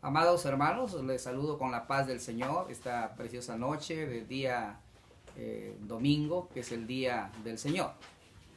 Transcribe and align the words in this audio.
Amados 0.00 0.44
hermanos, 0.44 0.94
les 1.02 1.22
saludo 1.22 1.58
con 1.58 1.72
la 1.72 1.88
paz 1.88 2.06
del 2.06 2.20
Señor 2.20 2.70
esta 2.70 3.16
preciosa 3.16 3.58
noche 3.58 4.06
del 4.06 4.28
día 4.28 4.78
eh, 5.36 5.76
domingo, 5.80 6.48
que 6.54 6.60
es 6.60 6.70
el 6.70 6.86
día 6.86 7.32
del 7.42 7.58
Señor. 7.58 7.90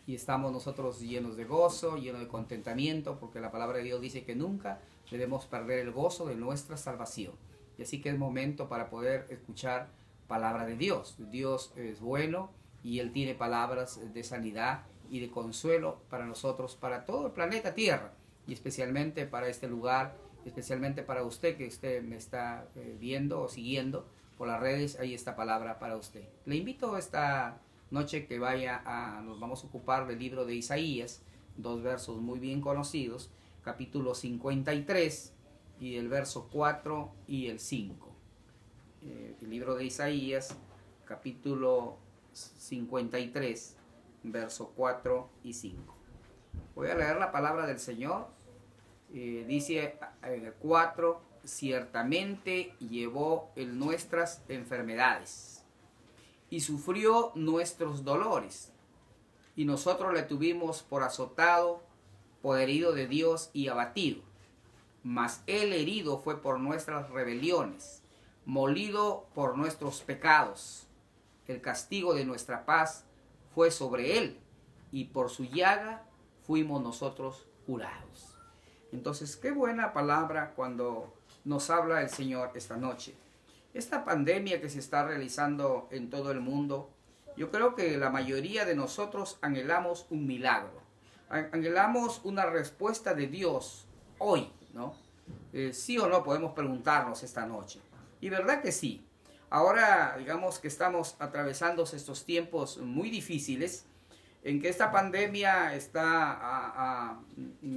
Y 0.06 0.14
estamos 0.14 0.52
nosotros 0.52 1.00
llenos 1.00 1.36
de 1.38 1.46
gozo, 1.46 1.98
llenos 1.98 2.22
de 2.22 2.28
contentamiento, 2.28 3.18
porque 3.20 3.40
la 3.40 3.52
palabra 3.52 3.80
de 3.80 3.86
Dios 3.86 4.02
dice 4.02 4.24
que 4.24 4.36
nunca 4.36 4.82
debemos 5.10 5.48
perder 5.48 5.80
el 5.80 5.92
gozo 5.92 6.28
de 6.28 6.36
nuestra 6.36 6.78
salvación. 6.78 7.34
Y 7.80 7.82
así 7.82 8.02
que 8.04 8.10
es 8.10 8.20
momento 8.20 8.70
para 8.70 8.92
poder 8.92 9.26
escuchar 9.32 9.90
palabra 10.28 10.68
de 10.68 10.76
Dios. 10.76 11.16
Dios 11.32 11.74
es 11.76 12.02
bueno 12.02 12.52
y 12.84 13.00
Él 13.00 13.12
tiene 13.14 13.34
palabras 13.34 14.00
de 14.14 14.24
sanidad 14.24 14.84
y 15.10 15.20
de 15.22 15.32
consuelo 15.32 16.04
para 16.08 16.28
nosotros, 16.28 16.76
para 16.76 17.04
todo 17.04 17.26
el 17.26 17.34
planeta 17.34 17.74
Tierra, 17.74 18.14
y 18.46 18.54
especialmente 18.54 19.26
para 19.26 19.48
este 19.48 19.68
lugar 19.68 20.16
especialmente 20.46 21.04
para 21.04 21.24
usted 21.24 21.58
que 21.58 21.68
usted 21.68 22.02
me 22.04 22.16
está 22.16 22.68
eh, 22.76 22.96
viendo 23.00 23.42
o 23.42 23.50
siguiendo 23.50 24.06
por 24.38 24.48
las 24.48 24.60
redes, 24.60 25.00
hay 25.00 25.14
esta 25.14 25.36
palabra 25.36 25.80
para 25.80 25.98
usted. 25.98 26.24
Le 26.46 26.56
invito 26.56 26.98
esta 26.98 27.62
noche 27.92 28.26
que 28.26 28.40
vaya 28.40 28.82
a, 28.86 29.22
nos 29.22 29.40
vamos 29.40 29.64
a 29.64 29.68
ocupar 29.68 30.08
del 30.08 30.20
libro 30.20 30.46
de 30.46 30.56
Isaías, 30.56 31.22
dos 31.58 31.84
versos 31.84 32.22
muy 32.22 32.40
bien 32.40 32.62
conocidos, 32.62 33.30
capítulo 33.64 34.16
53 34.16 35.34
y 35.80 35.98
el 35.98 36.08
verso 36.08 36.50
4 36.52 37.12
y 37.28 37.48
el 37.48 37.60
5. 37.60 38.10
Eh, 39.04 39.36
el 39.42 39.50
libro 39.50 39.76
de 39.76 39.86
Isaías, 39.86 40.58
capítulo 41.06 41.98
53, 42.34 43.76
verso 44.24 44.74
4 44.76 45.30
y 45.44 45.54
5. 45.54 45.96
Voy 46.76 46.90
a 46.90 46.96
leer 46.96 47.18
la 47.18 47.32
palabra 47.32 47.68
del 47.68 47.80
Señor 47.80 48.28
eh, 49.14 49.46
dice 49.48 49.98
el 50.24 50.54
4, 50.54 51.22
ciertamente 51.44 52.74
llevó 52.80 53.52
en 53.56 53.80
nuestras 53.80 54.42
enfermedades 54.48 55.64
y 56.50 56.62
sufrió 56.62 57.32
nuestros 57.36 58.04
dolores. 58.04 58.72
Y 59.56 59.66
nosotros 59.66 60.14
le 60.14 60.24
tuvimos 60.24 60.84
por 60.84 61.04
azotado, 61.04 61.82
por 62.42 62.60
herido 62.60 62.94
de 62.94 63.08
Dios 63.08 63.50
y 63.54 63.68
abatido. 63.68 64.22
Mas 65.04 65.44
él 65.48 65.74
herido 65.74 66.20
fue 66.20 66.42
por 66.42 66.60
nuestras 66.60 67.10
rebeliones, 67.10 68.04
molido 68.46 69.28
por 69.34 69.58
nuestros 69.58 70.02
pecados. 70.02 70.88
El 71.48 71.62
castigo 71.62 72.14
de 72.14 72.26
nuestra 72.26 72.66
paz 72.66 73.06
fue 73.54 73.72
sobre 73.72 74.18
él, 74.18 74.40
y 74.92 75.06
por 75.06 75.30
su 75.30 75.46
llaga 75.46 76.06
fuimos 76.46 76.82
nosotros 76.82 77.48
curados. 77.66 78.31
Entonces, 78.92 79.36
qué 79.38 79.52
buena 79.52 79.94
palabra 79.94 80.54
cuando 80.56 81.14
nos 81.46 81.70
habla 81.70 82.02
el 82.02 82.10
Señor 82.10 82.52
esta 82.56 82.78
noche. 82.78 83.16
Esta 83.74 84.04
pandemia 84.04 84.60
que 84.60 84.70
se 84.70 84.80
está 84.80 85.06
realizando 85.06 85.88
en 85.92 86.10
todo 86.10 86.32
el 86.32 86.42
mundo, 86.42 86.90
yo 87.38 87.52
creo 87.52 87.76
que 87.76 87.98
la 87.98 88.10
mayoría 88.10 88.66
de 88.66 88.76
nosotros 88.76 89.38
anhelamos 89.42 90.06
un 90.10 90.28
milagro. 90.28 90.82
Anhelamos 91.30 92.22
una 92.26 92.46
respuesta 92.46 93.14
de 93.14 93.28
Dios 93.28 93.86
hoy, 94.18 94.52
¿no? 94.74 94.94
Eh, 95.54 95.72
sí 95.74 95.98
o 95.98 96.08
no 96.08 96.24
podemos 96.24 96.54
preguntarnos 96.54 97.24
esta 97.24 97.46
noche. 97.46 97.80
Y 98.20 98.30
verdad 98.30 98.62
que 98.62 98.74
sí. 98.74 99.06
Ahora, 99.50 100.16
digamos 100.18 100.60
que 100.60 100.68
estamos 100.68 101.16
atravesando 101.20 101.84
estos 101.84 102.26
tiempos 102.26 102.78
muy 102.78 103.10
difíciles 103.10 103.86
en 104.44 104.62
que 104.62 104.70
esta 104.70 104.92
pandemia 104.92 105.76
está, 105.76 107.18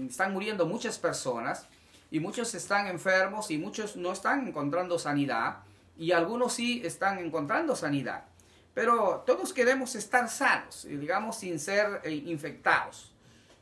están 0.09 0.33
muriendo 0.33 0.67
muchas 0.67 0.99
personas 0.99 1.67
y 2.11 2.21
muchos 2.21 2.55
están 2.55 2.87
enfermos 2.87 3.51
y 3.51 3.59
muchos 3.59 3.97
no 3.97 4.13
están 4.13 4.47
encontrando 4.47 4.99
sanidad 4.99 5.59
y 5.97 6.13
algunos 6.13 6.55
sí 6.55 6.83
están 6.85 7.19
encontrando 7.19 7.77
sanidad. 7.77 8.25
Pero 8.73 9.23
todos 9.27 9.53
queremos 9.53 9.95
estar 9.95 10.29
sanos, 10.29 10.87
digamos, 10.89 11.37
sin 11.37 11.61
ser 11.61 12.01
eh, 12.03 12.11
infectados. 12.11 13.13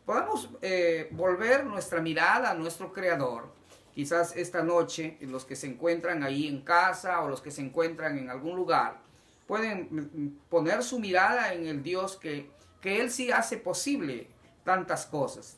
Podemos 0.07 0.49
eh, 0.63 1.09
volver 1.13 1.65
nuestra 1.65 2.01
mirada 2.01 2.51
a 2.51 2.55
nuestro 2.55 2.93
Creador. 2.93 3.53
Quizás 3.95 4.35
esta 4.37 4.63
noche 4.63 5.19
los 5.21 5.45
que 5.45 5.55
se 5.55 5.67
encuentran 5.67 6.23
ahí 6.23 6.49
en 6.49 6.63
casa 6.63 7.21
o 7.23 7.29
los 7.29 7.43
que 7.43 7.51
se 7.51 7.61
encuentran 7.61 8.17
en 8.17 8.31
algún 8.31 8.57
lugar 8.57 9.03
pueden 9.47 9.89
mm, 9.91 10.23
mm, 10.23 10.39
poner 10.49 10.83
su 10.83 10.99
mirada 10.99 11.53
en 11.53 11.67
el 11.67 11.83
Dios 11.83 12.17
que 12.17 12.49
que 12.83 13.01
Él 13.01 13.11
sí 13.11 13.31
hace 13.31 13.57
posible 13.57 14.27
tantas 14.65 15.07
cosas. 15.07 15.57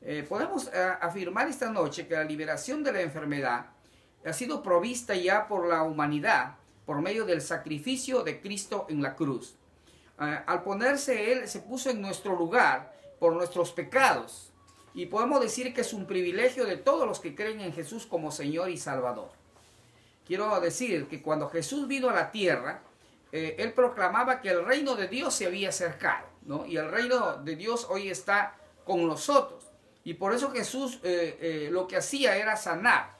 Eh, 0.00 0.24
podemos 0.28 0.68
eh, 0.68 0.92
afirmar 1.00 1.48
esta 1.48 1.70
noche 1.70 2.06
que 2.06 2.14
la 2.14 2.22
liberación 2.22 2.84
de 2.84 2.92
la 2.92 3.00
enfermedad 3.00 3.66
ha 4.24 4.32
sido 4.32 4.62
provista 4.62 5.14
ya 5.14 5.48
por 5.48 5.66
la 5.66 5.82
humanidad 5.82 6.56
por 6.86 7.00
medio 7.00 7.24
del 7.24 7.40
sacrificio 7.40 8.22
de 8.22 8.40
Cristo 8.40 8.86
en 8.88 9.02
la 9.02 9.16
cruz. 9.16 9.56
Eh, 10.20 10.40
al 10.46 10.62
ponerse 10.62 11.32
Él, 11.32 11.48
se 11.48 11.60
puso 11.60 11.90
en 11.90 12.00
nuestro 12.00 12.36
lugar 12.36 12.94
por 13.18 13.32
nuestros 13.32 13.72
pecados. 13.72 14.52
Y 14.94 15.06
podemos 15.06 15.40
decir 15.40 15.74
que 15.74 15.82
es 15.82 15.92
un 15.92 16.06
privilegio 16.06 16.64
de 16.64 16.76
todos 16.76 17.06
los 17.06 17.20
que 17.20 17.34
creen 17.34 17.60
en 17.60 17.72
Jesús 17.72 18.06
como 18.06 18.30
Señor 18.30 18.70
y 18.70 18.76
Salvador. 18.76 19.30
Quiero 20.26 20.60
decir 20.60 21.08
que 21.08 21.22
cuando 21.22 21.48
Jesús 21.48 21.86
vino 21.86 22.10
a 22.10 22.14
la 22.14 22.30
tierra, 22.30 22.82
Él 23.30 23.72
proclamaba 23.74 24.40
que 24.40 24.48
el 24.48 24.64
reino 24.64 24.96
de 24.96 25.08
Dios 25.08 25.34
se 25.34 25.46
había 25.46 25.68
acercado. 25.68 26.26
Y 26.66 26.76
el 26.76 26.90
reino 26.90 27.36
de 27.36 27.56
Dios 27.56 27.86
hoy 27.90 28.08
está 28.08 28.56
con 28.84 29.06
nosotros. 29.06 29.64
Y 30.04 30.14
por 30.14 30.32
eso 30.32 30.50
Jesús 30.50 31.00
eh, 31.02 31.38
eh, 31.40 31.68
lo 31.70 31.86
que 31.86 31.96
hacía 31.96 32.36
era 32.36 32.56
sanar. 32.56 33.16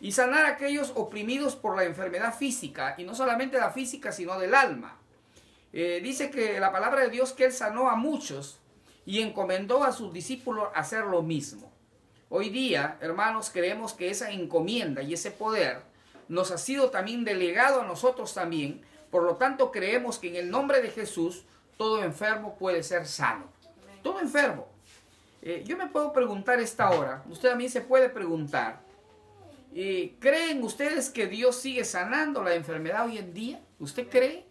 Y 0.00 0.12
sanar 0.12 0.44
a 0.44 0.50
aquellos 0.50 0.92
oprimidos 0.94 1.56
por 1.56 1.76
la 1.76 1.84
enfermedad 1.84 2.34
física. 2.34 2.94
Y 2.98 3.04
no 3.04 3.14
solamente 3.14 3.58
la 3.58 3.70
física, 3.70 4.12
sino 4.12 4.38
del 4.38 4.54
alma. 4.54 4.98
Eh, 5.72 6.00
dice 6.02 6.30
que 6.30 6.60
la 6.60 6.70
palabra 6.70 7.02
de 7.02 7.10
Dios 7.10 7.32
que 7.32 7.46
Él 7.46 7.52
sanó 7.52 7.88
a 7.88 7.96
muchos 7.96 8.58
y 9.06 9.20
encomendó 9.20 9.84
a 9.84 9.92
sus 9.92 10.12
discípulos 10.12 10.68
hacer 10.74 11.04
lo 11.04 11.22
mismo. 11.22 11.72
Hoy 12.28 12.50
día, 12.50 12.98
hermanos, 13.00 13.50
creemos 13.50 13.94
que 13.94 14.10
esa 14.10 14.30
encomienda 14.30 15.02
y 15.02 15.14
ese 15.14 15.30
poder 15.30 15.80
nos 16.28 16.50
ha 16.50 16.58
sido 16.58 16.90
también 16.90 17.24
delegado 17.24 17.80
a 17.80 17.86
nosotros 17.86 18.34
también. 18.34 18.82
Por 19.10 19.22
lo 19.22 19.36
tanto, 19.36 19.70
creemos 19.70 20.18
que 20.18 20.28
en 20.28 20.36
el 20.36 20.50
nombre 20.50 20.82
de 20.82 20.90
Jesús 20.90 21.44
todo 21.76 22.02
enfermo 22.02 22.56
puede 22.58 22.82
ser 22.82 23.06
sano. 23.06 23.44
Todo 24.02 24.20
enfermo. 24.20 24.68
Eh, 25.42 25.62
yo 25.66 25.76
me 25.76 25.86
puedo 25.86 26.12
preguntar 26.12 26.60
esta 26.60 26.90
hora, 26.90 27.22
usted 27.30 27.50
a 27.50 27.54
mí 27.54 27.68
se 27.68 27.80
puede 27.80 28.08
preguntar, 28.08 28.80
eh, 29.74 30.16
¿creen 30.18 30.62
ustedes 30.64 31.10
que 31.10 31.26
Dios 31.26 31.56
sigue 31.56 31.84
sanando 31.84 32.42
la 32.42 32.54
enfermedad 32.54 33.06
hoy 33.06 33.18
en 33.18 33.32
día? 33.32 33.60
¿Usted 33.78 34.08
cree? 34.08 34.44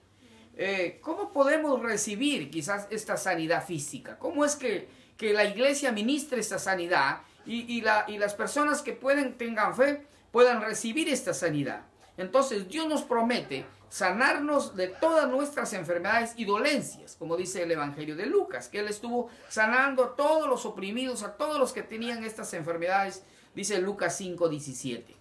Eh, 0.55 0.99
¿Cómo 1.01 1.33
podemos 1.33 1.81
recibir 1.81 2.49
quizás 2.49 2.87
esta 2.91 3.17
sanidad 3.17 3.65
física? 3.65 4.17
¿Cómo 4.17 4.45
es 4.45 4.55
que, 4.55 4.87
que 5.17 5.33
la 5.33 5.43
iglesia 5.43 5.91
ministre 5.91 6.39
esta 6.39 6.59
sanidad 6.59 7.21
y, 7.45 7.81
la, 7.81 8.05
y 8.07 8.17
las 8.17 8.33
personas 8.33 8.81
que 8.81 8.93
pueden, 8.93 9.37
tengan 9.37 9.75
fe 9.75 10.05
puedan 10.31 10.61
recibir 10.61 11.09
esta 11.09 11.33
sanidad? 11.33 11.81
Entonces 12.17 12.67
Dios 12.67 12.87
nos 12.87 13.03
promete 13.03 13.65
sanarnos 13.89 14.75
de 14.75 14.87
todas 14.87 15.29
nuestras 15.29 15.73
enfermedades 15.73 16.33
y 16.37 16.45
dolencias, 16.45 17.15
como 17.17 17.37
dice 17.37 17.63
el 17.63 17.71
Evangelio 17.71 18.15
de 18.15 18.25
Lucas, 18.25 18.67
que 18.67 18.79
Él 18.79 18.87
estuvo 18.87 19.29
sanando 19.49 20.03
a 20.03 20.15
todos 20.15 20.49
los 20.49 20.65
oprimidos, 20.65 21.23
a 21.23 21.35
todos 21.37 21.59
los 21.59 21.71
que 21.71 21.83
tenían 21.83 22.23
estas 22.23 22.53
enfermedades, 22.53 23.23
dice 23.53 23.79
Lucas 23.79 24.19
5:17. 24.19 25.15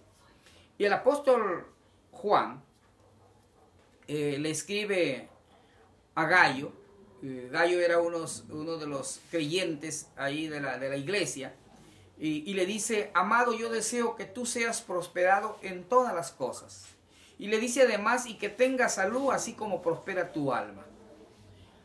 Y 0.77 0.85
el 0.85 0.93
apóstol 0.93 1.67
Juan 2.11 2.63
eh, 4.07 4.37
le 4.39 4.49
escribe 4.51 5.29
a 6.15 6.25
Gallo, 6.25 6.71
eh, 7.23 7.49
Gallo 7.51 7.79
era 7.79 7.99
uno 7.99 8.77
de 8.77 8.87
los 8.87 9.21
creyentes 9.31 10.09
ahí 10.15 10.47
de 10.47 10.59
la 10.59 10.97
iglesia, 10.97 11.55
y, 12.17 12.53
le 12.53 12.65
dice, 12.65 13.11
amado, 13.13 13.53
yo 13.53 13.69
deseo 13.69 14.15
que 14.15 14.25
tú 14.25 14.45
seas 14.45 14.81
prosperado 14.81 15.57
en 15.61 15.83
todas 15.83 16.15
las 16.15 16.31
cosas 16.31 16.85
y 17.37 17.47
le 17.47 17.59
dice 17.59 17.83
además, 17.83 18.25
y 18.27 18.35
que 18.35 18.49
tenga 18.49 18.89
salud 18.89 19.31
así 19.31 19.53
como 19.53 19.81
prospera 19.81 20.31
tu 20.31 20.53
alma. 20.53 20.85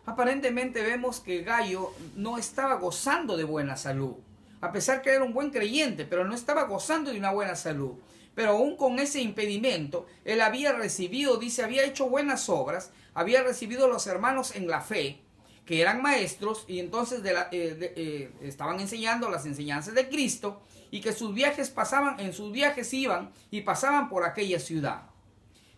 Aparentemente 0.07 0.83
vemos 0.83 1.21
que 1.21 1.43
Gallo 1.43 1.93
no 2.15 2.39
estaba 2.39 2.75
gozando 2.75 3.37
de 3.37 3.45
buena 3.45 3.77
salud, 3.77 4.15
a 4.61 4.73
pesar 4.73 5.03
que 5.03 5.11
era 5.11 5.25
un 5.25 5.35
buen 5.35 5.51
creyente, 5.51 6.05
pero 6.05 6.25
no 6.25 6.35
estaba 6.35 6.65
gozando 6.65 7.11
de 7.11 7.19
una 7.19 7.33
buena 7.33 7.57
salud. 7.57 7.95
Pero 8.35 8.53
aún 8.53 8.77
con 8.77 8.99
ese 9.01 9.21
impedimento, 9.21 10.07
él 10.25 10.41
había 10.41 10.73
recibido, 10.73 11.37
dice, 11.37 11.65
había 11.65 11.85
hecho 11.85 12.09
buenas 12.09 12.49
obras, 12.49 12.93
había 13.13 13.43
recibido 13.43 13.89
los 13.89 14.07
hermanos 14.07 14.55
en 14.55 14.69
la 14.69 14.81
fe, 14.81 15.21
que 15.71 15.81
eran 15.81 16.03
maestros 16.03 16.65
y 16.67 16.81
entonces 16.81 17.23
de 17.23 17.33
la, 17.33 17.43
eh, 17.53 17.95
eh, 17.95 18.33
estaban 18.43 18.81
enseñando 18.81 19.31
las 19.31 19.47
enseñanzas 19.47 19.95
de 19.95 20.09
Cristo 20.09 20.61
y 20.91 21.01
que 21.01 21.13
sus 21.13 21.33
viajes 21.33 21.71
pasaban, 21.71 22.19
en 22.19 22.33
sus 22.33 22.51
viajes 22.51 22.93
iban 22.93 23.31
y 23.53 23.61
pasaban 23.61 24.09
por 24.09 24.25
aquella 24.25 24.59
ciudad. 24.59 25.03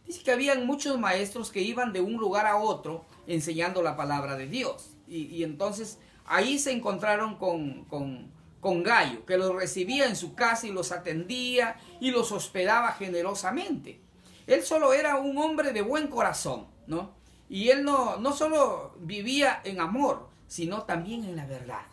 Dice 0.06 0.22
que 0.22 0.32
habían 0.32 0.66
muchos 0.66 0.98
maestros 0.98 1.50
que 1.50 1.60
iban 1.60 1.92
de 1.92 2.00
un 2.00 2.14
lugar 2.14 2.46
a 2.46 2.56
otro 2.56 3.04
enseñando 3.26 3.82
la 3.82 3.94
palabra 3.94 4.34
de 4.36 4.46
Dios. 4.46 4.96
Y, 5.06 5.42
entonces 5.44 5.98
ahí 6.24 6.58
se 6.58 6.72
encontraron 6.72 7.36
con, 7.36 7.84
con 7.84 8.82
Gallo, 8.82 9.26
que 9.26 9.36
los 9.36 9.54
recibía 9.54 10.06
en 10.06 10.16
su 10.16 10.34
casa 10.34 10.66
y 10.66 10.72
los 10.72 10.90
atendía 10.90 11.76
y 12.00 12.12
los 12.12 12.32
hospedaba 12.32 12.92
generosamente. 12.92 14.00
Él 14.46 14.62
solo 14.62 14.94
era 14.94 15.16
un 15.16 15.36
hombre 15.36 15.74
de 15.74 15.82
buen 15.82 16.06
corazón, 16.06 16.66
¿no? 16.86 17.20
Y 17.52 17.68
él 17.68 17.84
no, 17.84 18.16
no 18.16 18.32
solo 18.32 18.94
vivía 18.98 19.60
en 19.62 19.78
amor, 19.78 20.30
sino 20.46 20.84
también 20.84 21.22
en 21.24 21.36
la 21.36 21.44
verdad. 21.44 21.84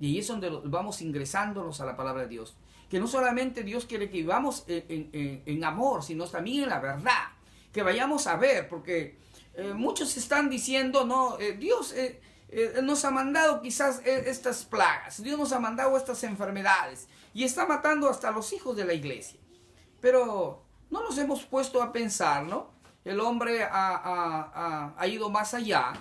Y 0.00 0.06
ahí 0.06 0.18
es 0.18 0.26
donde 0.26 0.50
vamos 0.64 1.00
ingresándonos 1.00 1.80
a 1.80 1.86
la 1.86 1.96
palabra 1.96 2.22
de 2.22 2.28
Dios. 2.28 2.56
Que 2.90 2.98
no 2.98 3.06
solamente 3.06 3.62
Dios 3.62 3.86
quiere 3.86 4.10
que 4.10 4.16
vivamos 4.16 4.64
en, 4.66 5.62
amor, 5.62 6.02
sino 6.02 6.26
también 6.26 6.64
en 6.64 6.70
la 6.70 6.80
verdad. 6.80 7.28
Que 7.72 7.84
vayamos 7.84 8.26
a 8.26 8.34
ver, 8.34 8.68
porque 8.68 9.16
eh, 9.54 9.74
muchos 9.74 10.16
están 10.16 10.50
diciendo, 10.50 11.04
no, 11.04 11.38
eh, 11.38 11.52
Dios 11.52 11.92
eh, 11.92 12.20
nos 12.82 13.04
ha 13.04 13.12
mandado 13.12 13.62
quizás 13.62 14.02
estas 14.04 14.64
plagas, 14.64 15.22
Dios 15.22 15.38
nos 15.38 15.52
ha 15.52 15.60
mandado 15.60 15.96
estas 15.96 16.24
enfermedades 16.24 17.06
y 17.32 17.44
está 17.44 17.64
matando 17.64 18.08
hasta 18.08 18.32
los 18.32 18.52
hijos 18.52 18.76
de 18.76 18.84
la 18.84 18.94
iglesia. 18.94 19.38
Pero 20.00 20.64
no 20.90 21.04
nos 21.04 21.16
hemos 21.16 21.44
puesto 21.44 21.80
a 21.80 21.92
pensar, 21.92 22.42
¿no? 22.42 22.74
El 23.06 23.20
hombre 23.20 23.62
ha, 23.62 25.06
ido 25.06 25.30
más 25.30 25.54
allá, 25.54 25.92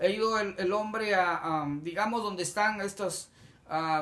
ha 0.00 0.06
ido 0.06 0.38
el, 0.38 0.72
hombre 0.72 1.12
a, 1.16 1.66
digamos, 1.82 2.22
donde 2.22 2.44
están 2.44 2.80
estos 2.80 3.28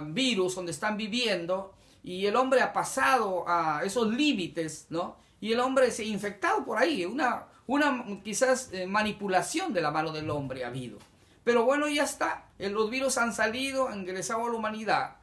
virus, 0.09 0.55
donde 0.55 0.71
están 0.71 0.99
viviendo, 0.99 1.73
y 2.05 2.27
el 2.27 2.37
hombre 2.37 2.61
ha 2.61 2.75
pasado 2.75 3.49
a 3.49 3.81
esos 3.85 4.07
límites, 4.09 4.85
¿no? 4.91 5.17
Y 5.41 5.53
el 5.53 5.61
hombre 5.61 5.91
se 5.91 6.03
ha 6.03 6.05
infectado 6.05 6.63
por 6.63 6.77
ahí, 6.77 7.07
una, 7.07 7.47
una 7.67 8.05
quizás 8.23 8.69
eh, 8.73 8.87
manipulación 8.87 9.73
de 9.73 9.81
la 9.81 9.91
mano 9.91 10.13
del 10.13 10.29
hombre 10.29 10.63
ha 10.63 10.69
habido. 10.69 10.99
Pero 11.45 11.65
bueno, 11.65 11.89
ya 11.89 12.05
está, 12.05 12.45
eh, 12.59 12.69
los 12.69 12.91
virus 12.91 13.17
han 13.17 13.33
salido, 13.33 13.89
han 13.89 14.01
ingresado 14.01 14.45
a 14.45 14.51
la 14.51 14.57
humanidad. 14.57 15.17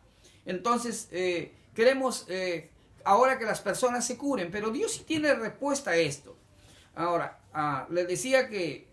Entonces, 0.48 1.10
eh, 1.12 1.54
queremos 1.76 2.26
ahora 3.04 3.38
que 3.38 3.46
las 3.46 3.62
personas 3.62 4.04
se 4.04 4.18
curen, 4.18 4.50
pero 4.50 4.72
Dios 4.72 4.94
sí 4.94 5.04
tiene 5.04 5.32
respuesta 5.36 5.92
a 5.92 5.96
esto. 5.96 6.36
Ahora, 6.96 7.40
ah, 7.54 7.88
les 7.90 8.08
decía 8.08 8.50
que 8.50 8.88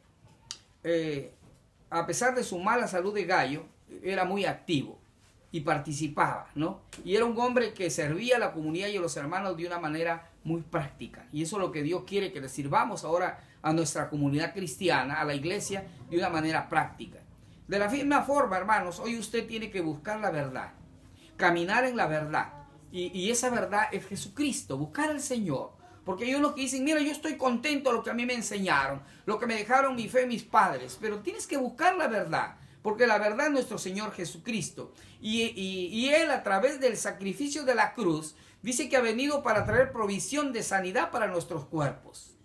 a 1.90 2.06
pesar 2.06 2.34
de 2.34 2.44
su 2.44 2.58
mala 2.58 2.86
salud 2.86 3.14
de 3.14 3.24
gallo, 3.24 3.64
era 4.02 4.24
muy 4.24 4.44
activo 4.44 4.98
y 5.50 5.60
participaba, 5.60 6.50
¿no? 6.54 6.80
Y 7.04 7.16
era 7.16 7.24
un 7.24 7.38
hombre 7.40 7.72
que 7.72 7.88
servía 7.90 8.36
a 8.36 8.38
la 8.38 8.52
comunidad 8.52 8.88
y 8.88 8.96
a 8.96 9.00
los 9.00 9.16
hermanos 9.16 9.56
de 9.56 9.66
una 9.66 9.78
manera 9.78 10.30
muy 10.44 10.62
práctica. 10.62 11.26
Y 11.32 11.42
eso 11.42 11.56
es 11.56 11.62
lo 11.62 11.72
que 11.72 11.82
Dios 11.82 12.04
quiere 12.06 12.32
que 12.32 12.40
le 12.40 12.48
sirvamos 12.48 13.04
ahora 13.04 13.40
a 13.62 13.72
nuestra 13.72 14.10
comunidad 14.10 14.52
cristiana, 14.52 15.20
a 15.20 15.24
la 15.24 15.34
iglesia, 15.34 15.86
de 16.10 16.18
una 16.18 16.28
manera 16.28 16.68
práctica. 16.68 17.20
De 17.66 17.78
la 17.78 17.88
misma 17.88 18.22
forma, 18.22 18.56
hermanos, 18.56 19.00
hoy 19.00 19.18
usted 19.18 19.46
tiene 19.46 19.70
que 19.70 19.80
buscar 19.80 20.20
la 20.20 20.30
verdad, 20.30 20.72
caminar 21.36 21.84
en 21.84 21.96
la 21.96 22.06
verdad. 22.06 22.52
Y, 22.92 23.30
esa 23.30 23.50
verdad 23.50 23.88
es 23.92 24.06
Jesucristo, 24.06 24.78
buscar 24.78 25.10
al 25.10 25.20
Señor. 25.20 25.72
Porque 26.06 26.24
hay 26.24 26.34
unos 26.34 26.54
que 26.54 26.62
dicen, 26.62 26.84
mira, 26.84 27.00
yo 27.00 27.12
estoy 27.12 27.36
contento 27.36 27.90
de 27.90 27.96
lo 27.96 28.02
que 28.02 28.08
a 28.08 28.14
mí 28.14 28.24
me 28.24 28.32
enseñaron, 28.32 29.02
lo 29.26 29.38
que 29.38 29.46
me 29.46 29.56
dejaron 29.56 29.94
mi 29.94 30.08
fe 30.08 30.24
mis 30.24 30.44
padres, 30.44 30.96
pero 30.98 31.18
tienes 31.18 31.46
que 31.46 31.58
buscar 31.58 31.94
la 31.96 32.08
verdad 32.08 32.56
porque 32.86 33.08
la 33.08 33.18
verdad 33.18 33.48
es 33.48 33.52
nuestro 33.52 33.78
Señor 33.78 34.12
Jesucristo. 34.12 34.92
Y, 35.20 36.08
Él 36.08 36.30
a 36.30 36.44
través 36.44 36.78
del 36.78 36.96
sacrificio 36.96 37.64
de 37.64 37.74
la 37.74 37.94
cruz 37.94 38.36
dice 38.62 38.88
que 38.88 38.96
ha 38.96 39.00
venido 39.00 39.42
para 39.42 39.64
traer 39.64 39.90
provisión 39.90 40.52
de 40.52 40.62
sanidad 40.62 41.10
para 41.10 41.26
nuestros 41.26 41.64
cuerpos. 41.64 42.36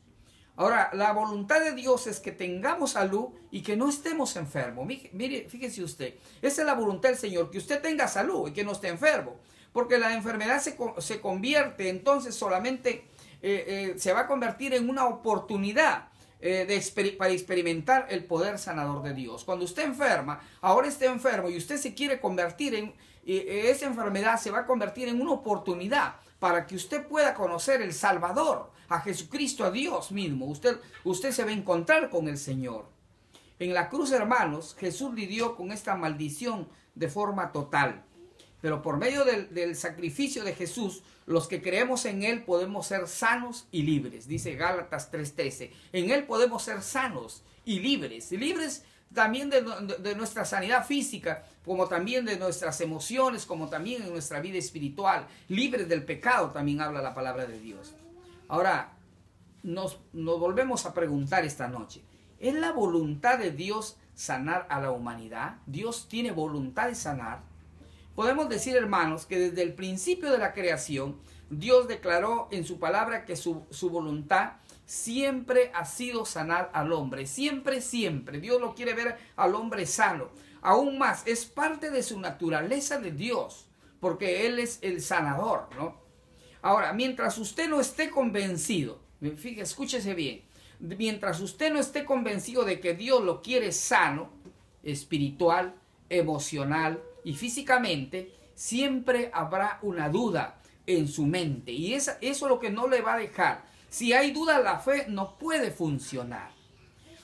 Ahora, 0.56 0.90
la 0.94 1.12
voluntad 1.12 1.60
de 1.60 1.74
Dios 1.74 2.08
es 2.08 2.20
que 2.20 2.32
tengamos 2.32 2.94
salud 2.94 3.28
y 3.52 3.62
que 3.62 3.78
no 3.78 3.88
estemos 3.88 4.36
enfermos. 4.36 4.88
Mire, 5.14 5.48
fíjese 5.48 5.84
usted, 5.84 6.16
esa 6.42 6.62
es 6.62 6.66
la 6.66 6.74
voluntad 6.74 7.10
del 7.10 7.20
Señor, 7.20 7.52
que 7.52 7.60
usted 7.60 7.80
tenga 7.80 8.08
salud 8.08 8.50
y 8.50 8.52
que 8.52 8.64
no 8.64 8.72
esté 8.72 8.88
enfermo. 8.88 9.40
Porque 9.72 10.00
la 10.00 10.16
enfermedad 10.16 10.60
se, 10.60 11.22
convierte 11.22 11.90
entonces 11.90 12.34
solamente, 12.34 13.06
eh, 13.42 13.94
eh, 13.94 14.00
se 14.00 14.14
va 14.14 14.22
a 14.22 14.28
convertir 14.28 14.74
en 14.74 14.90
una 14.90 15.08
oportunidad 15.08 16.10
eh, 16.40 17.16
para 17.18 17.32
experimentar 17.32 18.08
el 18.10 18.26
poder 18.26 18.58
sanador 18.58 19.04
de 19.04 19.14
Dios. 19.14 19.44
Cuando 19.44 19.66
usted 19.66 19.84
enferma, 19.84 20.42
ahora 20.62 20.88
está 20.88 21.06
enfermo 21.06 21.50
y 21.50 21.58
usted 21.58 21.78
se 21.78 21.94
quiere 21.94 22.20
convertir 22.20 22.76
en, 22.76 22.94
esa 23.24 23.86
enfermedad 23.86 24.40
se 24.40 24.50
va 24.50 24.60
a 24.60 24.66
convertir 24.66 25.08
en 25.08 25.22
una 25.22 25.34
oportunidad 25.34 26.16
para 26.40 26.66
que 26.66 26.76
usted 26.76 27.06
pueda 27.06 27.36
conocer 27.36 27.82
el 27.82 27.94
Salvador, 27.94 28.72
a 28.90 29.00
Jesucristo, 29.00 29.64
a 29.64 29.72
Dios 29.72 30.12
mismo. 30.12 30.48
Usted, 30.48 30.80
usted 31.04 31.32
se 31.32 31.44
va 31.44 31.52
a 31.52 31.54
encontrar 31.54 32.10
con 32.10 32.28
el 32.28 32.38
Señor. 32.38 32.90
En 33.60 33.76
la 33.76 33.90
cruz, 33.90 34.12
hermanos, 34.12 34.76
Jesús 34.80 35.14
lidió 35.14 35.56
con 35.56 35.72
esta 35.72 35.96
maldición 35.96 36.68
de 36.96 37.08
forma 37.08 37.52
total. 37.52 38.04
Pero 38.62 38.82
por 38.82 38.98
medio 38.98 39.26
del, 39.26 39.76
sacrificio 39.76 40.44
de 40.44 40.54
Jesús, 40.54 41.02
los 41.26 41.48
que 41.48 41.62
creemos 41.62 42.06
en 42.06 42.24
Él 42.24 42.44
podemos 42.44 42.88
ser 42.88 43.08
sanos 43.08 43.68
y 43.72 43.84
libres, 43.84 44.28
dice 44.28 44.56
Gálatas 44.56 45.12
3:13. 45.12 45.72
En 45.94 46.12
Él 46.12 46.26
podemos 46.26 46.64
ser 46.64 46.82
sanos 46.82 47.44
y 47.66 47.80
libres, 47.80 48.32
libres 48.32 48.84
también 49.14 49.50
de, 49.50 50.16
nuestra 50.16 50.46
sanidad 50.46 50.86
física, 50.86 51.44
como 51.66 51.88
también 51.88 52.24
de 52.24 52.38
nuestras 52.38 52.80
emociones, 52.82 53.46
como 53.46 53.68
también 53.68 54.04
en 54.04 54.12
nuestra 54.12 54.40
vida 54.40 54.58
espiritual, 54.58 55.28
libres 55.50 55.90
del 55.90 56.04
pecado, 56.06 56.52
también 56.52 56.82
habla 56.82 57.02
la 57.02 57.14
palabra 57.14 57.46
de 57.46 57.60
Dios. 57.60 57.94
Ahora, 58.48 58.94
nos 59.64 60.00
volvemos 60.14 60.86
a 60.86 60.94
preguntar 60.94 61.44
esta 61.44 61.68
noche, 61.68 62.02
¿es 62.40 62.54
la 62.54 62.72
voluntad 62.72 63.38
de 63.38 63.52
Dios 63.52 63.98
sanar 64.14 64.66
a 64.70 64.80
la 64.80 64.92
humanidad? 64.92 65.58
¿Dios 65.66 66.08
tiene 66.08 66.32
voluntad 66.32 66.88
de 66.88 66.96
sanar? 66.96 67.51
Podemos 68.16 68.50
decir, 68.50 68.76
hermanos, 68.76 69.26
que 69.26 69.40
desde 69.40 69.64
el 69.64 69.74
principio 69.74 70.32
de 70.32 70.38
la 70.38 70.54
creación, 70.54 71.18
Dios 71.50 71.88
declaró 71.88 72.48
en 72.52 72.66
su 72.66 72.80
palabra 72.80 73.26
que 73.26 73.36
su, 73.36 73.66
voluntad 73.90 74.54
siempre 74.86 75.72
ha 75.74 75.86
sido 75.86 76.26
sanar 76.26 76.70
al 76.74 76.92
hombre. 76.92 77.26
Siempre, 77.26 77.82
siempre. 77.82 78.40
Dios 78.40 78.60
lo 78.60 78.76
quiere 78.76 78.94
ver 78.94 79.18
al 79.36 79.56
hombre 79.56 79.86
sano. 79.86 80.30
Aún 80.62 80.98
más, 80.98 81.26
es 81.26 81.46
parte 81.46 81.90
de 81.90 82.04
su 82.04 82.20
naturaleza 82.20 83.00
de 83.00 83.12
Dios, 83.12 83.68
porque 84.00 84.46
Él 84.46 84.60
es 84.60 84.80
el 84.82 85.02
sanador, 85.02 85.70
¿no? 85.76 86.00
Ahora, 86.62 86.94
mientras 86.94 87.38
usted 87.38 87.68
no 87.68 87.82
esté 87.82 88.10
convencido, 88.12 89.00
fíjese, 89.20 89.62
escúchese 89.62 90.14
bien, 90.14 90.44
mientras 90.80 91.40
usted 91.40 91.74
no 91.74 91.80
esté 91.80 92.06
convencido 92.06 92.64
de 92.64 92.80
que 92.80 92.94
Dios 92.94 93.24
lo 93.24 93.42
quiere 93.42 93.72
sano, 93.72 94.30
espiritual, 94.84 95.74
emocional, 96.10 97.02
y 97.24 97.34
físicamente, 97.34 98.36
siempre 98.56 99.30
habrá 99.34 99.80
una 99.82 100.10
duda 100.10 100.62
en 100.86 101.08
su 101.08 101.26
mente. 101.26 101.72
Y 101.72 101.94
eso 101.94 102.14
es 102.22 102.42
lo 102.42 102.60
que 102.60 102.70
no 102.70 102.88
le 102.88 103.02
va 103.02 103.16
a 103.16 103.20
dejar. 103.20 103.64
Si 103.90 104.14
hay 104.14 104.32
duda, 104.32 104.60
la 104.60 104.80
fe 104.80 105.06
no 105.08 105.38
puede 105.38 105.72
funcionar. 105.72 106.52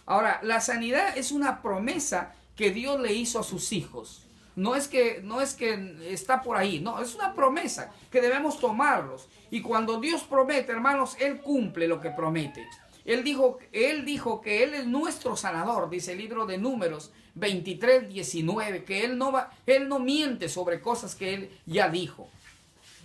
Ahora, 0.05 0.39
la 0.43 0.61
sanidad 0.61 1.17
es 1.17 1.31
una 1.31 1.61
promesa 1.61 2.33
que 2.55 2.71
Dios 2.71 2.99
le 2.99 3.13
hizo 3.13 3.39
a 3.39 3.43
sus 3.43 3.71
hijos. 3.71 4.23
No 4.55 4.75
es 4.75 4.87
que 4.87 5.21
no 5.21 5.39
es 5.39 5.53
que 5.53 5.97
está 6.11 6.41
por 6.41 6.57
ahí, 6.57 6.79
no, 6.79 6.99
es 6.99 7.13
una 7.13 7.35
promesa 7.35 7.91
que 8.09 8.21
debemos 8.21 8.59
tomarlos. 8.59 9.27
Y 9.51 9.61
cuando 9.61 9.99
Dios 9.99 10.23
promete, 10.23 10.71
hermanos, 10.71 11.15
él 11.19 11.41
cumple 11.41 11.87
lo 11.87 12.01
que 12.01 12.09
promete. 12.09 12.67
Él 13.07 13.23
dijo, 13.23 13.57
él 13.71 14.05
dijo 14.05 14.41
que 14.41 14.63
él 14.63 14.73
es 14.73 14.85
nuestro 14.85 15.37
sanador, 15.37 15.89
dice 15.89 16.11
el 16.11 16.17
libro 16.17 16.45
de 16.45 16.57
Números 16.57 17.11
23, 17.35 18.09
19, 18.09 18.83
que 18.83 19.05
él 19.05 19.17
no, 19.17 19.31
va, 19.31 19.49
él 19.65 19.87
no 19.87 19.99
miente 19.99 20.49
sobre 20.49 20.81
cosas 20.81 21.15
que 21.15 21.33
él 21.33 21.51
ya 21.65 21.87
dijo. 21.87 22.29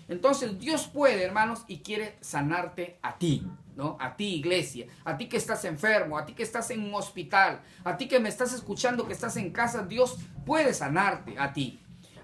Entonces 0.09 0.59
Dios 0.59 0.89
puede, 0.89 1.23
hermanos, 1.23 1.65
y 1.69 1.79
quiere 1.79 2.17
sanarte 2.21 2.99
a 3.01 3.17
ti, 3.17 3.47
¿no? 3.77 3.97
A 4.01 4.17
ti, 4.17 4.35
iglesia, 4.35 4.87
a 5.05 5.17
ti 5.17 5.29
que 5.29 5.37
estás 5.37 5.65
enfermo, 5.65 6.19
a 6.19 6.27
ti 6.27 6.35
que 6.35 6.43
estás 6.43 6.71
en 6.71 6.83
un 6.83 6.95
hospital, 6.95 7.63
a 7.85 7.97
ti 7.97 8.09
que 8.09 8.19
me 8.19 8.29
estás 8.29 8.53
escuchando, 8.53 9.07
que 9.07 9.13
estás 9.13 9.37
en 9.37 9.53
casa, 9.53 9.85
Dios 9.85 10.19
puede 10.45 10.75
sanarte 10.75 11.39
a 11.39 11.53
ti. 11.53 11.79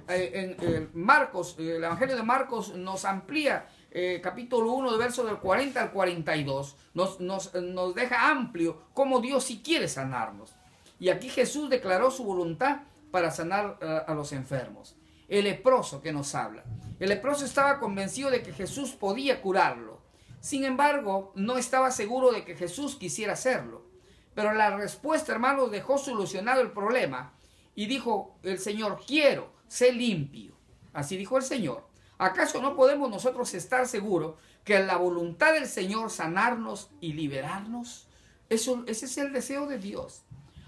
Eh, 0.08 0.56
en, 0.60 0.90
Marcos, 0.94 1.54
el 1.58 1.84
Evangelio 1.84 2.16
de 2.16 2.22
Marcos 2.22 2.74
nos 2.74 3.04
amplía 3.04 3.68
eh, 3.90 4.20
capítulo 4.22 4.72
1, 4.72 4.92
de 4.92 4.98
verso 4.98 5.24
del 5.24 5.38
40 5.38 5.80
al 5.80 5.92
42, 5.92 6.76
nos, 6.94 7.20
nos, 7.20 7.54
nos 7.54 7.94
deja 7.94 8.30
amplio 8.30 8.82
cómo 8.92 9.20
Dios 9.20 9.44
sí 9.44 9.62
quiere 9.64 9.88
sanarnos. 9.88 10.54
Y 11.00 11.08
aquí 11.10 11.28
Jesús 11.28 11.70
declaró 11.70 12.10
su 12.10 12.24
voluntad 12.24 12.82
para 13.10 13.30
sanar 13.30 13.78
eh, 13.80 14.00
a 14.06 14.14
los 14.14 14.32
enfermos. 14.32 14.96
El 15.28 15.44
leproso 15.44 16.00
que 16.00 16.12
nos 16.12 16.34
habla. 16.34 16.64
El 16.98 17.10
leproso 17.10 17.44
estaba 17.44 17.78
convencido 17.78 18.30
de 18.30 18.42
que 18.42 18.52
Jesús 18.52 18.92
podía 18.92 19.40
curarlo. 19.40 20.00
Sin 20.40 20.64
embargo, 20.64 21.32
no 21.34 21.58
estaba 21.58 21.90
seguro 21.90 22.32
de 22.32 22.44
que 22.44 22.56
Jesús 22.56 22.96
quisiera 22.96 23.34
hacerlo. 23.34 23.86
Pero 24.34 24.52
la 24.52 24.76
respuesta, 24.76 25.32
hermanos, 25.32 25.70
dejó 25.70 25.98
solucionado 25.98 26.60
el 26.60 26.72
problema. 26.72 27.32
Y 27.74 27.86
dijo 27.86 28.38
el 28.42 28.58
Señor, 28.58 29.00
quiero, 29.06 29.52
sé 29.66 29.92
limpio. 29.92 30.54
Así 30.92 31.16
dijo 31.16 31.36
el 31.36 31.42
Señor. 31.42 31.87
¿Acaso 32.18 32.60
no 32.60 32.74
podemos 32.74 33.08
nosotros 33.10 33.54
estar 33.54 33.86
seguros 33.86 34.34
que 34.64 34.78
la 34.80 34.96
voluntad 34.96 35.52
del 35.52 35.66
Señor 35.66 36.10
sanarnos 36.10 36.90
y 37.00 37.12
liberarnos? 37.12 38.08
Eso, 38.48 38.84
ese 38.86 39.06
es 39.06 39.18
el 39.18 39.32
deseo 39.32 39.66
de 39.66 39.78
Dios. 39.78 40.22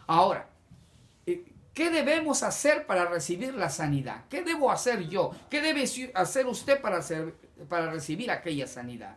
Ahora, 0.07 0.49
eh, 1.27 1.45
¿Qué 1.75 1.89
debemos 1.89 2.43
hacer 2.43 2.85
para 2.87 3.07
recibir 3.07 3.55
la 3.55 3.71
sanidad? 3.71 4.25
¿Qué 4.29 4.43
debo 4.43 4.73
hacer 4.73 5.09
yo? 5.09 5.31
¿Qué 5.49 5.61
debe 5.61 5.85
hacer 6.15 6.47
usted 6.47 6.81
para, 6.81 7.01
para 7.69 7.93
recibir 7.93 8.31
aquella 8.31 8.67
sanidad? 8.67 9.17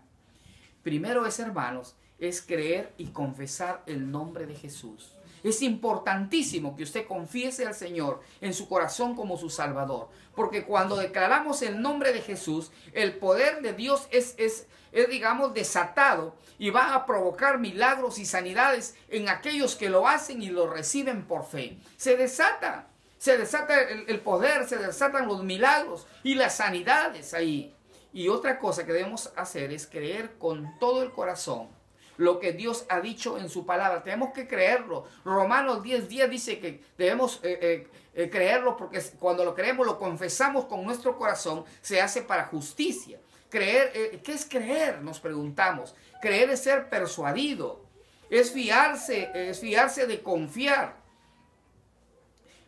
Primero 0.84 1.26
es, 1.26 1.40
hermanos, 1.40 1.96
es 2.20 2.42
creer 2.42 2.94
y 2.98 3.08
confesar 3.08 3.82
el 3.88 4.12
nombre 4.12 4.46
de 4.46 4.56
Jesús. 4.56 5.14
Es 5.44 5.62
importantísimo 5.62 6.76
que 6.76 6.84
usted 6.84 7.06
confiese 7.06 7.66
al 7.66 7.76
Señor 7.76 8.22
en 8.40 8.54
su 8.54 8.70
corazón 8.70 9.16
como 9.16 9.38
su 9.38 9.50
Salvador. 9.50 10.10
Porque 10.36 10.64
cuando 10.64 10.96
declaramos 10.96 11.62
el 11.62 11.82
nombre 11.82 12.14
de 12.14 12.22
Jesús, 12.22 12.72
el 12.94 13.18
poder 13.18 13.62
de 13.62 13.74
Dios 13.74 14.08
es, 14.10 14.36
es, 14.38 14.68
es, 14.94 15.10
digamos, 15.10 15.54
desatado 15.54 16.36
y 16.58 16.70
va 16.70 16.96
a 16.96 17.06
provocar 17.06 17.60
milagros 17.60 18.18
y 18.20 18.26
sanidades 18.26 18.96
en 19.10 19.28
aquellos 19.28 19.76
que 19.76 19.90
lo 19.90 20.08
hacen 20.08 20.42
y 20.42 20.48
lo 20.48 20.68
reciben 20.68 21.26
por 21.26 21.46
fe. 21.46 21.78
Se 21.98 22.16
desata, 22.16 22.88
se 23.18 23.38
desata 23.38 23.82
el, 23.82 24.06
el 24.08 24.22
poder, 24.22 24.68
se 24.68 24.78
desatan 24.78 25.28
los 25.28 25.44
milagros 25.44 26.08
y 26.24 26.36
las 26.36 26.56
sanidades 26.56 27.34
ahí. 27.34 27.76
Y 28.14 28.30
otra 28.30 28.60
cosa 28.60 28.86
que 28.86 28.94
debemos 28.94 29.34
hacer 29.36 29.74
es 29.74 29.88
creer 29.88 30.38
con 30.38 30.80
todo 30.80 31.04
el 31.04 31.12
corazón 31.12 31.83
lo 32.18 32.40
que 32.40 32.54
Dios 32.54 32.86
ha 32.90 33.00
dicho 33.00 33.38
en 33.38 33.50
su 33.50 33.66
palabra. 33.66 34.04
Tenemos 34.04 34.34
que 34.34 34.48
creerlo. 34.48 35.06
Romanos 35.24 35.84
10, 35.84 36.10
10 36.10 36.30
dice 36.30 36.60
que 36.60 36.82
debemos 36.98 37.40
eh, 37.44 37.60
eh, 37.62 37.88
eh, 38.14 38.30
creerlo 38.30 38.78
porque 38.78 39.02
cuando 39.20 39.44
lo 39.44 39.56
creemos, 39.56 39.86
lo 39.86 39.98
confesamos 40.00 40.66
con 40.66 40.84
nuestro 40.84 41.18
corazón, 41.18 41.66
se 41.82 42.02
hace 42.02 42.22
para 42.22 42.46
justicia. 42.46 43.20
Creer, 43.50 44.22
¿qué 44.24 44.32
es 44.32 44.46
creer? 44.46 45.02
Nos 45.02 45.20
preguntamos. 45.20 45.94
Creer 46.22 46.50
es 46.50 46.64
ser 46.64 46.90
persuadido, 46.90 47.86
es 48.32 48.52
fiarse, 48.52 49.30
es 49.34 49.60
fiarse 49.60 50.08
de 50.08 50.24
confiar, 50.24 50.96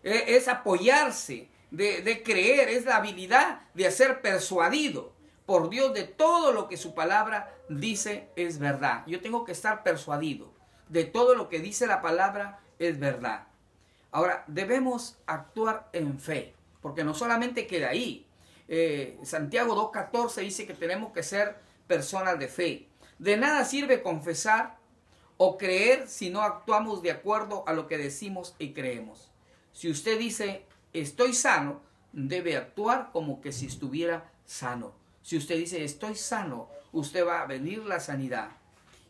es, 0.03 0.47
apoyarse, 0.47 1.49
de, 1.71 2.03
de 2.03 2.21
creer, 2.21 2.69
es 2.69 2.85
la 2.85 2.97
habilidad 2.97 3.61
de 3.73 3.89
ser 3.89 4.21
persuadido 4.21 5.14
por 5.45 5.69
Dios 5.69 5.93
de 5.93 6.03
todo 6.03 6.51
lo 6.51 6.67
que 6.67 6.77
su 6.77 6.93
palabra 6.93 7.53
dice 7.69 8.29
es 8.35 8.59
verdad. 8.59 9.03
Yo 9.07 9.21
tengo 9.21 9.45
que 9.45 9.51
estar 9.51 9.83
persuadido 9.83 10.55
de 10.89 11.03
todo 11.03 11.35
lo 11.35 11.49
que 11.49 11.59
dice 11.59 11.87
la 11.87 12.01
palabra 12.01 12.59
es 12.79 12.99
verdad. 12.99 13.47
Ahora, 14.11 14.43
debemos 14.47 15.17
actuar 15.25 15.89
en 15.93 16.19
fe, 16.19 16.53
porque 16.81 17.03
no 17.03 17.13
solamente 17.13 17.67
queda 17.67 17.89
ahí. 17.89 18.25
Eh, 18.67 19.19
Santiago 19.23 19.91
2.14 19.91 20.41
dice 20.41 20.65
que 20.65 20.73
tenemos 20.73 21.11
que 21.11 21.23
ser 21.23 21.57
personas 21.87 22.39
de 22.39 22.47
fe. 22.47 22.87
De 23.19 23.37
nada 23.37 23.65
sirve 23.65 24.01
confesar 24.01 24.77
o 25.37 25.57
creer 25.57 26.07
si 26.07 26.29
no 26.29 26.41
actuamos 26.41 27.01
de 27.01 27.11
acuerdo 27.11 27.63
a 27.67 27.73
lo 27.73 27.87
que 27.87 27.97
decimos 27.97 28.55
y 28.57 28.73
creemos. 28.73 29.31
Si 29.73 29.89
usted 29.89 30.17
dice 30.17 30.65
estoy 30.93 31.33
sano, 31.33 31.81
debe 32.13 32.55
actuar 32.55 33.09
como 33.11 33.41
que 33.41 33.51
si 33.51 33.65
estuviera 33.65 34.31
sano. 34.45 34.93
Si 35.25 35.35
usted 35.35 35.57
dice 35.57 35.83
estoy 35.83 36.13
sano, 36.13 36.69
usted 36.91 37.25
va 37.25 37.41
a 37.41 37.47
venir 37.47 37.79
la 37.79 37.99
sanidad. 37.99 38.51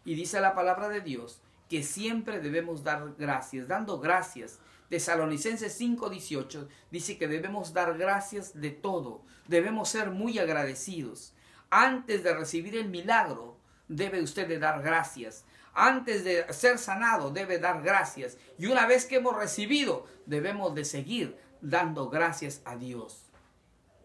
Y 0.05 0.15
dice 0.15 0.39
la 0.39 0.55
palabra 0.55 0.87
de 0.87 1.01
Dios 1.01 1.41
que 1.69 1.83
siempre 1.83 2.39
debemos 2.39 2.85
dar 2.85 3.15
gracias, 3.17 3.67
dando 3.67 3.99
gracias. 3.99 4.59
Tesalonicenses 4.87 5.77
5:18 5.77 6.69
dice 6.89 7.17
que 7.17 7.27
debemos 7.27 7.73
dar 7.73 7.97
gracias 7.97 8.61
de 8.61 8.71
todo, 8.71 9.23
debemos 9.49 9.89
ser 9.89 10.09
muy 10.09 10.39
agradecidos. 10.39 11.33
Antes 11.69 12.23
de 12.23 12.33
recibir 12.33 12.77
el 12.77 12.87
milagro, 12.87 13.57
debe 13.89 14.21
usted 14.21 14.47
de 14.47 14.57
dar 14.57 14.81
gracias. 14.81 15.43
Antes 15.73 16.23
de 16.23 16.45
ser 16.53 16.77
sanado, 16.77 17.29
debe 17.31 17.59
dar 17.59 17.81
gracias. 17.81 18.37
Y 18.57 18.67
una 18.67 18.87
vez 18.87 19.05
que 19.05 19.17
hemos 19.17 19.35
recibido, 19.35 20.05
debemos 20.25 20.75
de 20.75 20.85
seguir 20.85 21.37
dando 21.59 22.09
gracias 22.09 22.61
a 22.63 22.77
Dios. 22.77 23.25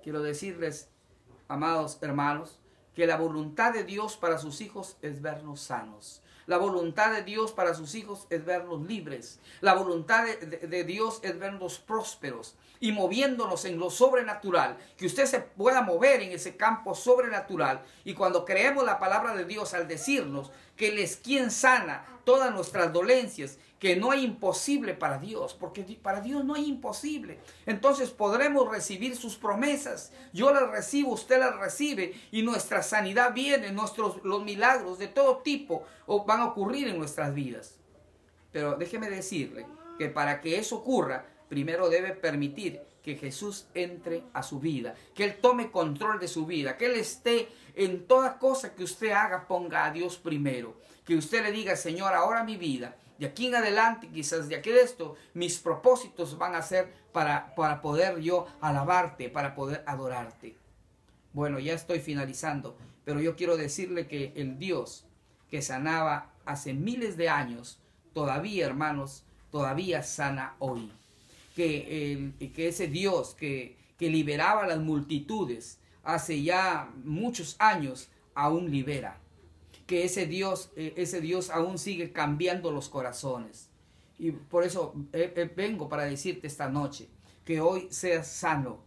Quiero 0.03 0.23
decirles, 0.23 0.90
amados 1.51 1.99
hermanos, 2.01 2.59
que 2.95 3.07
la 3.07 3.17
voluntad 3.17 3.73
de 3.73 3.85
Dios 3.85 4.17
para 4.17 4.39
sus 4.39 4.61
hijos 4.61 4.97
es 5.03 5.21
vernos 5.21 5.61
sanos. 5.61 6.23
La 6.47 6.59
voluntad 6.59 7.13
de 7.13 7.23
Dios 7.23 7.53
para 7.53 7.75
sus 7.75 7.95
hijos 7.95 8.27
es 8.29 8.45
vernos 8.45 8.83
libres. 8.83 9.39
La 9.61 9.75
voluntad 9.75 10.25
de, 10.25 10.85
Dios 10.85 11.21
es 11.23 11.39
vernos 11.39 11.79
prósperos 11.79 12.57
y 12.81 12.91
moviéndonos 12.91 13.65
en 13.67 13.79
lo 13.79 13.89
sobrenatural. 13.89 14.77
Que 14.97 15.07
usted 15.07 15.27
se 15.27 15.41
pueda 15.41 15.83
mover 15.83 16.23
en 16.23 16.33
ese 16.33 16.57
campo 16.57 16.97
sobrenatural. 16.97 17.83
Y 18.05 18.15
cuando 18.15 18.45
creemos 18.45 18.85
la 18.85 18.99
palabra 18.99 19.35
de 19.37 19.45
Dios 19.45 19.75
al 19.75 19.87
decirnos 19.87 20.51
que 20.77 20.89
Él 20.89 20.99
es 20.99 21.17
quien 21.17 21.53
sana 21.53 22.05
todas 22.25 22.53
nuestras 22.53 22.93
dolencias 22.93 23.59
que 23.81 23.97
no 23.97 24.11
hay 24.11 24.25
imposible 24.25 24.93
para 24.93 25.17
Dios, 25.17 25.57
porque 25.59 25.83
para 26.01 26.21
Dios 26.21 26.45
no 26.45 26.55
hay 26.55 26.67
imposible. 26.67 27.39
Entonces 27.65 28.11
podremos 28.11 28.71
recibir 28.71 29.17
sus 29.17 29.37
promesas. 29.37 30.13
Yo 30.35 30.53
las 30.53 30.71
recibo, 30.71 31.13
usted 31.13 31.39
las 31.41 31.59
recibe 31.59 32.15
y 32.31 32.43
nuestra 32.43 32.83
sanidad 32.83 33.33
viene, 33.33 33.73
nuestros 33.73 34.23
los 34.23 34.45
milagros 34.45 34.99
de 34.99 35.09
todo 35.09 35.39
tipo 35.39 35.87
van 36.27 36.41
a 36.41 36.49
ocurrir 36.49 36.89
en 36.89 36.99
nuestras 36.99 37.35
vidas. 37.35 37.77
Pero 38.53 38.77
déjeme 38.77 39.09
decirle 39.09 39.67
que 39.97 40.09
para 40.09 40.43
que 40.43 40.59
eso 40.59 40.77
ocurra, 40.77 41.25
primero 41.49 41.89
debe 41.89 42.13
permitir 42.13 42.83
que 43.03 43.17
Jesús 43.17 43.67
entre 43.73 44.25
a 44.35 44.43
su 44.43 44.61
vida, 44.61 44.95
que 45.15 45.25
Él 45.25 45.39
tome 45.41 45.71
control 45.71 46.21
de 46.21 46.29
su 46.29 46.45
vida, 46.45 46.77
que 46.77 46.85
Él 46.85 46.97
esté 46.97 47.49
en 47.75 48.07
toda 48.07 48.39
cosa 48.39 48.75
que 48.75 48.85
usted 48.85 49.13
haga, 49.13 49.49
ponga 49.49 49.87
a 49.87 49.91
Dios 49.91 50.19
primero, 50.19 50.77
que 51.07 51.17
usted 51.17 51.43
le 51.43 51.51
diga, 51.51 51.77
Señor, 51.77 52.13
ahora 52.13 52.45
mi 52.45 52.59
vida 52.59 52.95
de 53.21 53.27
aquí 53.27 53.49
en 53.49 53.55
adelante, 53.55 54.09
quizás 54.09 54.49
de 54.49 54.57
aquí 54.57 54.71
esto, 54.71 55.15
mis 55.35 55.59
propósitos 55.59 56.39
van 56.39 56.55
a 56.55 56.63
ser 56.63 56.91
para, 57.13 57.55
para 57.55 57.83
poder 57.83 58.19
yo 58.21 58.47
alabarte, 58.63 59.29
para 59.29 59.55
poder 59.55 59.85
adorarte. 59.87 60.57
Bueno, 61.35 61.59
ya 61.59 61.75
estoy 61.75 62.01
finalizando, 62.01 62.79
pero 63.05 63.21
yo 63.21 63.37
quiero 63.37 63.59
decirle 63.59 64.07
que 64.07 64.33
el 64.37 64.59
Dios 64.59 65.05
que 65.51 65.61
sanaba 65.61 66.31
hace 66.47 66.73
miles 66.73 67.19
de 67.19 67.29
años, 67.29 67.79
todavía, 68.15 68.65
hermanos, 68.65 69.23
todavía 69.51 70.03
sana 70.03 70.55
hoy. 70.59 70.91
Que, 71.55 72.15
el, 72.15 72.53
que 72.55 72.69
ese 72.69 72.87
Dios 72.87 73.35
que, 73.35 73.77
que 73.99 74.09
liberaba 74.09 74.65
a 74.65 74.67
las 74.67 74.79
multitudes 74.79 75.79
hace 76.05 76.43
ya 76.43 76.91
muchos 77.05 77.57
años, 77.59 78.09
aún 78.35 78.71
libera 78.71 79.20
que 79.91 80.05
ese 80.05 80.27
Dios, 80.27 80.71
eh, 80.77 80.95
ese 80.99 81.21
Dios 81.21 81.51
aún 81.51 81.77
sigue 81.77 82.13
cambiando 82.13 82.71
los 82.71 82.89
corazones. 82.89 83.71
Y 84.21 84.31
por 84.31 84.63
eso 84.63 84.95
eh, 85.13 85.33
eh, 85.35 85.53
vengo 85.57 85.89
para 85.89 86.05
decirte 86.05 86.47
esta 86.47 86.69
noche 86.69 87.09
que 87.45 87.61
hoy 87.61 87.89
seas 87.91 88.29
sano, 88.29 88.85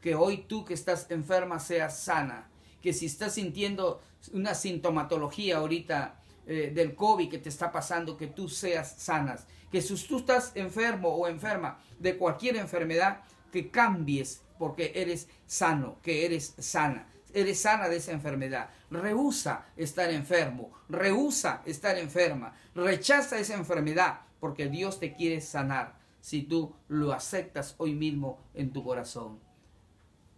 que 0.00 0.16
hoy 0.16 0.38
tú 0.48 0.64
que 0.64 0.74
estás 0.74 1.08
enferma 1.08 1.60
seas 1.60 2.00
sana, 2.00 2.50
que 2.82 2.92
si 2.92 3.06
estás 3.06 3.34
sintiendo 3.34 4.00
una 4.32 4.56
sintomatología 4.56 5.58
ahorita 5.58 6.16
del 6.46 6.96
COVID 6.96 7.30
que 7.30 7.38
te 7.38 7.48
está 7.48 7.70
pasando, 7.70 8.16
que 8.16 8.26
tú 8.26 8.48
seas 8.48 8.96
sanas, 8.98 9.46
que 9.70 9.80
si 9.80 9.94
tú 10.08 10.16
estás 10.16 10.50
enfermo 10.56 11.10
o 11.10 11.28
enferma 11.28 11.78
de 12.00 12.16
cualquier 12.16 12.56
enfermedad, 12.56 13.20
que 13.52 13.70
cambies 13.70 14.42
porque 14.58 14.90
eres 14.96 15.28
sano, 15.46 15.98
que 16.02 16.26
eres 16.26 16.54
sana 16.58 17.09
eres 17.34 17.60
sana 17.60 17.88
de 17.88 17.96
esa 17.96 18.12
enfermedad. 18.12 18.70
Rehúsa 18.90 19.66
estar 19.76 20.10
enfermo, 20.10 20.70
rehúsa 20.88 21.62
estar 21.64 21.98
enferma, 21.98 22.54
rechaza 22.74 23.38
esa 23.38 23.54
enfermedad 23.54 24.20
porque 24.40 24.68
Dios 24.68 24.98
te 24.98 25.14
quiere 25.14 25.40
sanar 25.40 25.98
si 26.20 26.42
tú 26.42 26.74
lo 26.88 27.12
aceptas 27.12 27.74
hoy 27.78 27.94
mismo 27.94 28.38
en 28.54 28.72
tu 28.72 28.82
corazón. 28.82 29.38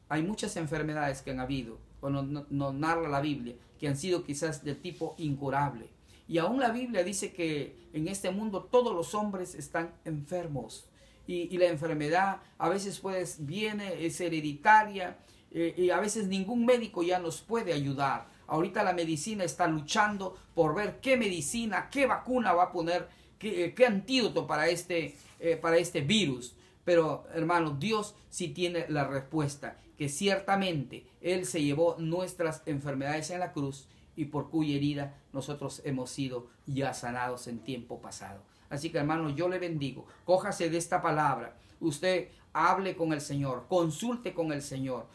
Hay 0.09 0.23
muchas 0.23 0.57
enfermedades 0.57 1.23
que 1.23 1.31
han 1.31 1.41
habido, 1.41 1.79
cuando 2.01 2.23
nos 2.23 2.75
narra 2.75 3.09
la 3.09 3.21
Biblia, 3.21 3.55
que 3.79 3.89
han 3.89 3.97
sido 3.97 4.25
quizás 4.25 4.63
de 4.63 4.75
tipo 4.75 5.15
incurable. 5.19 5.89
Y 6.29 6.39
aún 6.39 6.61
la 6.61 6.71
Biblia 6.71 7.03
dice 7.03 7.33
que 7.33 7.77
en 7.93 8.09
este 8.09 8.31
mundo 8.31 8.65
todos 8.71 8.95
los 8.95 9.15
hombres 9.15 9.55
están 9.55 9.95
enfermos. 10.05 10.89
Y, 11.27 11.55
y 11.55 11.59
la 11.59 11.67
enfermedad 11.67 12.39
a 12.59 12.69
veces 12.69 12.99
pues 12.99 13.47
viene, 13.47 14.05
es 14.05 14.21
hereditaria, 14.21 15.19
eh, 15.55 15.75
y 15.77 15.91
a 15.91 16.01
veces 16.01 16.29
ningún 16.29 16.65
médico 16.65 17.03
ya 17.03 17.19
nos 17.19 17.41
puede 17.41 17.73
ayudar. 17.73 18.27
Ahorita 18.47 18.83
la 18.83 18.93
medicina 18.93 19.45
está 19.45 19.67
luchando 19.67 20.37
por 20.55 20.75
ver 20.75 21.01
qué 21.01 21.17
medicina, 21.17 21.89
qué 21.91 22.07
vacuna 22.07 22.53
va 22.53 22.65
a 22.65 22.73
poner, 22.73 23.09
qué, 23.39 23.75
eh, 23.77 23.87
antídoto 23.87 24.47
para 24.47 24.69
este, 24.69 25.17
eh, 25.41 25.57
para 25.57 25.77
este 25.77 26.01
virus. 26.01 26.55
Pero 26.85 27.25
hermanos, 27.35 27.79
Dios 27.79 28.15
sí 28.31 28.49
tiene 28.49 28.87
la 28.89 29.07
respuesta, 29.07 29.79
que 29.97 30.09
ciertamente 30.09 31.07
Él 31.21 31.47
se 31.47 31.63
llevó 31.63 31.97
nuestras 31.99 32.63
enfermedades 32.67 33.31
en 33.31 33.41
la 33.41 33.53
cruz 33.53 33.87
y 34.17 34.27
por 34.27 34.51
cuya 34.51 34.77
herida 34.77 35.17
nosotros 35.33 35.81
hemos 35.85 36.11
sido 36.11 36.49
ya 36.67 36.93
sanados 36.95 37.47
en 37.47 37.59
tiempo 37.61 38.01
pasado. 38.01 38.43
Así 38.69 38.91
que 38.91 38.99
hermanos, 38.99 39.35
yo 39.37 39.49
le 39.49 39.59
bendigo. 39.59 40.07
Cójase 40.25 40.71
de 40.71 40.79
esta 40.79 41.03
palabra. 41.03 41.57
Usted 41.81 42.29
hable 42.53 42.97
con 42.97 43.13
el 43.13 43.21
Señor, 43.21 43.67
consulte 43.69 44.35
con 44.35 44.53
el 44.53 44.63
Señor 44.63 45.07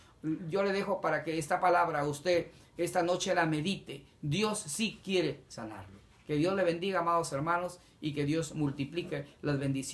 yo 0.50 0.64
le 0.64 0.74
dejo 0.74 1.02
para 1.02 1.24
que 1.24 1.38
esta 1.38 1.60
palabra 1.60 2.04
usted 2.06 2.48
esta 2.78 3.04
noche 3.04 3.34
la 3.34 3.46
medite. 3.46 4.04
Dios 4.22 4.60
sí 4.60 5.00
quiere 5.04 5.42
sanarlo. 5.48 5.98
Que 6.26 6.36
Dios 6.36 6.56
le 6.56 6.64
bendiga, 6.64 7.00
amados 7.00 7.32
hermanos, 7.34 7.80
y 8.02 8.14
que 8.14 8.26
Dios 8.26 8.54
multiplique 8.54 9.26
las 9.42 9.58
bendiciones. 9.58 9.86